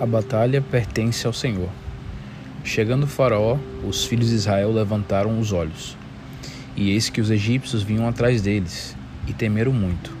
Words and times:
A 0.00 0.06
batalha 0.06 0.60
pertence 0.60 1.26
ao 1.26 1.32
Senhor. 1.32 1.68
Chegando 2.64 3.06
Faraó, 3.06 3.58
os 3.86 4.04
filhos 4.04 4.30
de 4.30 4.34
Israel 4.34 4.72
levantaram 4.72 5.38
os 5.38 5.52
olhos. 5.52 5.96
E 6.76 6.90
eis 6.90 7.08
que 7.08 7.20
os 7.20 7.30
egípcios 7.30 7.82
vinham 7.82 8.08
atrás 8.08 8.42
deles, 8.42 8.96
e 9.28 9.32
temeram 9.32 9.72
muito. 9.72 10.16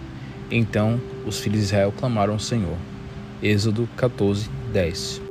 Então 0.50 1.00
os 1.26 1.40
filhos 1.40 1.58
de 1.58 1.64
Israel 1.64 1.92
clamaram 1.96 2.34
ao 2.34 2.38
Senhor. 2.38 2.76
Êxodo 3.42 3.88
14, 3.96 4.48
10. 4.72 5.22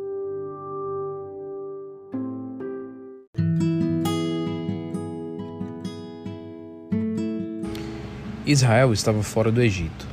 Israel 8.46 8.92
estava 8.92 9.24
fora 9.24 9.50
do 9.50 9.62
Egito, 9.62 10.06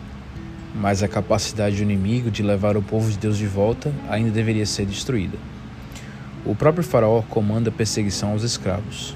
mas 0.74 1.02
a 1.02 1.08
capacidade 1.08 1.76
do 1.76 1.82
inimigo 1.82 2.30
de 2.30 2.42
levar 2.42 2.76
o 2.76 2.82
povo 2.82 3.10
de 3.10 3.18
Deus 3.18 3.36
de 3.36 3.46
volta 3.46 3.92
ainda 4.08 4.30
deveria 4.30 4.66
ser 4.66 4.86
destruída. 4.86 5.36
O 6.44 6.54
próprio 6.54 6.84
Faraó 6.84 7.22
comanda 7.22 7.70
perseguição 7.70 8.30
aos 8.30 8.42
escravos. 8.42 9.14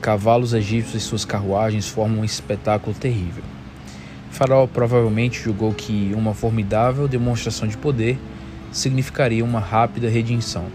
Cavalos 0.00 0.54
egípcios 0.54 1.02
e 1.02 1.06
suas 1.06 1.24
carruagens 1.24 1.88
formam 1.88 2.20
um 2.20 2.24
espetáculo 2.24 2.94
terrível. 2.94 3.44
Faraó 4.30 4.66
provavelmente 4.66 5.40
julgou 5.40 5.72
que 5.72 6.12
uma 6.14 6.34
formidável 6.34 7.08
demonstração 7.08 7.68
de 7.68 7.76
poder 7.76 8.18
significaria 8.72 9.44
uma 9.44 9.60
rápida 9.60 10.08
redenção. 10.08 10.66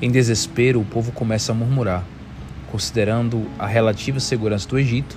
Em 0.00 0.10
desespero, 0.10 0.80
o 0.80 0.84
povo 0.84 1.12
começa 1.12 1.52
a 1.52 1.54
murmurar, 1.54 2.04
considerando 2.70 3.46
a 3.58 3.66
relativa 3.66 4.20
segurança 4.20 4.68
do 4.68 4.78
Egito 4.78 5.16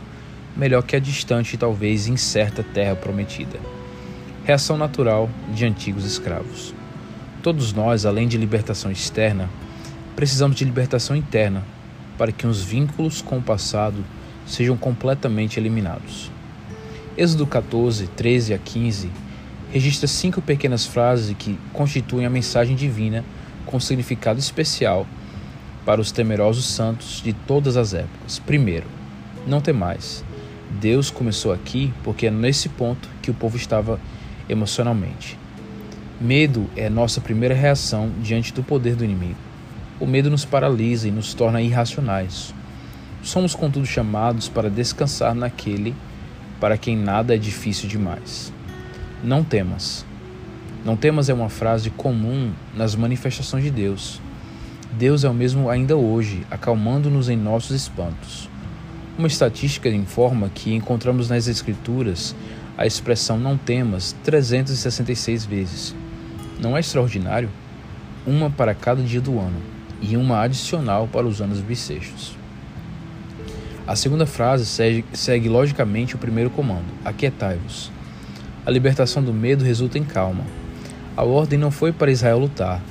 melhor 0.56 0.84
que 0.84 0.96
a 0.96 1.00
distante 1.00 1.54
e 1.54 1.58
talvez 1.58 2.08
incerta 2.08 2.64
terra 2.64 2.96
prometida. 2.96 3.60
Reação 4.44 4.78
natural 4.78 5.30
de 5.54 5.66
antigos 5.66 6.06
escravos. 6.06 6.74
Todos 7.42 7.74
nós, 7.74 8.06
além 8.06 8.28
de 8.28 8.38
libertação 8.38 8.92
externa, 8.92 9.50
precisamos 10.16 10.56
de 10.56 10.66
libertação 10.66 11.16
interna 11.16 11.64
para 12.18 12.32
que 12.32 12.46
os 12.46 12.62
vínculos 12.64 13.22
com 13.22 13.38
o 13.38 13.42
passado 13.42 14.04
sejam 14.46 14.78
completamente 14.78 15.60
eliminados. 15.60 16.32
Êxodo 17.18 17.46
14, 17.46 18.08
13 18.08 18.54
a 18.54 18.58
15 18.58 19.10
registra 19.72 20.08
cinco 20.08 20.42
pequenas 20.42 20.86
frases 20.86 21.36
que 21.38 21.58
constituem 21.72 22.28
a 22.28 22.30
mensagem 22.30 22.76
divina 22.76 23.26
com 23.66 23.80
significado 23.80 24.40
especial 24.40 25.08
para 25.84 26.00
os 26.00 26.12
temerosos 26.12 26.66
santos 26.66 27.22
de 27.24 27.34
todas 27.34 27.76
as 27.76 27.94
épocas. 27.94 28.40
Primeiro, 28.40 28.86
não 29.48 29.60
temais. 29.60 30.24
Deus 30.70 31.12
começou 31.12 31.52
aqui 31.52 31.94
porque 32.04 32.28
é 32.28 32.32
nesse 32.32 32.70
ponto 32.70 33.08
que 33.22 33.32
o 33.32 33.34
povo 33.34 33.58
estava 33.58 34.00
emocionalmente. 34.50 35.38
Medo 36.20 36.70
é 36.76 36.90
nossa 36.90 37.20
primeira 37.20 37.54
reação 37.54 38.12
diante 38.22 38.54
do 38.54 38.64
poder 38.64 38.96
do 38.96 39.04
inimigo. 39.04 39.40
O 40.00 40.06
medo 40.06 40.30
nos 40.30 40.46
paralisa 40.46 41.08
e 41.08 41.12
nos 41.12 41.34
torna 41.34 41.62
irracionais. 41.62 42.54
Somos, 43.22 43.56
contudo, 43.56 43.86
chamados 43.86 44.50
para 44.50 44.70
descansar 44.70 45.34
naquele 45.34 45.96
para 46.60 46.78
quem 46.78 46.98
nada 46.98 47.36
é 47.36 47.38
difícil 47.38 47.90
demais. 47.90 48.54
Não 49.24 49.44
temas. 49.44 50.06
Não 50.86 50.96
temas 50.96 51.30
é 51.30 51.34
uma 51.34 51.50
frase 51.50 51.90
comum 51.90 52.52
nas 52.74 52.96
manifestações 52.96 53.64
de 53.64 53.72
Deus. 53.72 54.22
Deus 54.94 55.24
é 55.24 55.30
o 55.30 55.34
mesmo 55.34 55.70
ainda 55.70 55.96
hoje, 55.96 56.46
acalmando-nos 56.52 57.30
em 57.30 57.38
nossos 57.38 57.72
espantos. 57.72 58.50
Uma 59.16 59.28
estatística 59.28 59.88
informa 59.90 60.50
que 60.50 60.74
encontramos 60.74 61.30
nas 61.30 61.48
Escrituras 61.48 62.36
a 62.76 62.88
expressão 62.88 63.38
não 63.38 63.56
temas 63.56 64.16
366 64.24 65.46
vezes. 65.46 65.96
Não 66.60 66.76
é 66.76 66.80
extraordinário? 66.80 67.48
Uma 68.26 68.50
para 68.50 68.74
cada 68.74 69.04
dia 69.04 69.22
do 69.22 69.38
ano 69.38 69.62
e 70.02 70.18
uma 70.18 70.42
adicional 70.42 71.08
para 71.08 71.28
os 71.28 71.42
anos 71.42 71.60
bissextos. 71.62 72.36
A 73.86 73.96
segunda 73.96 74.26
frase 74.26 74.66
segue, 74.66 75.06
segue 75.14 75.48
logicamente 75.48 76.16
o 76.16 76.18
primeiro 76.18 76.50
comando: 76.50 76.86
Aquietai-vos. 77.06 77.92
A 78.66 78.72
libertação 78.72 79.22
do 79.22 79.32
medo 79.32 79.64
resulta 79.64 80.00
em 80.00 80.04
calma. 80.04 80.44
A 81.16 81.24
ordem 81.24 81.60
não 81.60 81.70
foi 81.70 81.92
para 81.92 82.12
Israel 82.12 82.40
lutar. 82.40 82.82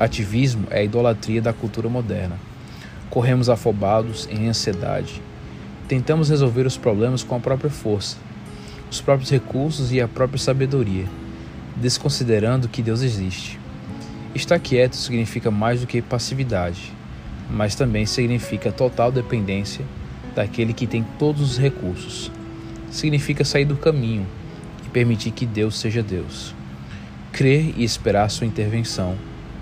Ativismo 0.00 0.66
é 0.68 0.80
a 0.80 0.82
idolatria 0.82 1.40
da 1.40 1.52
cultura 1.52 1.88
moderna. 1.88 2.36
Corremos 3.08 3.48
afobados 3.48 4.26
em 4.28 4.48
ansiedade, 4.48 5.22
Tentamos 5.90 6.28
resolver 6.28 6.68
os 6.68 6.76
problemas 6.76 7.24
com 7.24 7.34
a 7.34 7.40
própria 7.40 7.68
força, 7.68 8.16
os 8.88 9.00
próprios 9.00 9.28
recursos 9.28 9.90
e 9.90 10.00
a 10.00 10.06
própria 10.06 10.38
sabedoria, 10.38 11.04
desconsiderando 11.74 12.68
que 12.68 12.80
Deus 12.80 13.02
existe. 13.02 13.58
Estar 14.32 14.60
quieto 14.60 14.94
significa 14.94 15.50
mais 15.50 15.80
do 15.80 15.88
que 15.88 16.00
passividade, 16.00 16.92
mas 17.50 17.74
também 17.74 18.06
significa 18.06 18.70
total 18.70 19.10
dependência 19.10 19.84
daquele 20.32 20.72
que 20.72 20.86
tem 20.86 21.04
todos 21.18 21.42
os 21.42 21.58
recursos. 21.58 22.30
Significa 22.88 23.44
sair 23.44 23.64
do 23.64 23.74
caminho 23.74 24.28
e 24.86 24.90
permitir 24.90 25.32
que 25.32 25.44
Deus 25.44 25.76
seja 25.76 26.04
Deus. 26.04 26.54
Crer 27.32 27.74
e 27.76 27.82
esperar 27.82 28.30
sua 28.30 28.46
intervenção, 28.46 29.16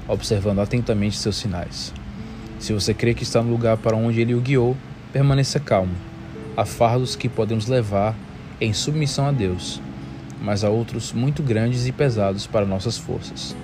observando 0.06 0.58
atentamente 0.58 1.16
seus 1.16 1.36
sinais. 1.36 1.90
Se 2.58 2.74
você 2.74 2.92
crê 2.92 3.14
que 3.14 3.22
está 3.22 3.42
no 3.42 3.50
lugar 3.50 3.78
para 3.78 3.96
onde 3.96 4.20
ele 4.20 4.34
o 4.34 4.42
guiou, 4.42 4.76
permaneça 5.10 5.58
calmo 5.58 5.94
Há 6.58 6.64
fardos 6.64 7.14
que 7.14 7.28
podemos 7.28 7.69
levar 7.69 8.16
em 8.60 8.72
submissão 8.72 9.28
a 9.28 9.30
Deus, 9.30 9.80
mas 10.42 10.64
há 10.64 10.69
outros 10.69 11.12
muito 11.12 11.41
grandes 11.41 11.86
e 11.86 11.92
pesados 11.92 12.48
para 12.48 12.66
nossas 12.66 12.98
forças. 12.98 13.54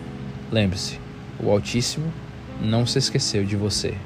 Lembre-se, 0.49 1.01
o 1.41 1.51
Altíssimo 1.51 2.07
não 2.63 2.87
se 2.87 3.01
esqueceu 3.01 3.45
de 3.45 3.57
você. 3.57 3.97